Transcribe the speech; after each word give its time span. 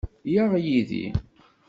Yyaɣ 0.31 0.51
yid-i. 0.65 1.05